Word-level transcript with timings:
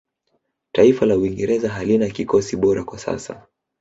taifa 0.71 1.05
la 1.05 1.17
uingereza 1.17 1.69
halina 1.69 2.09
kikosi 2.09 2.55
bora 2.55 2.83
kwa 2.83 2.99
sasa 2.99 3.47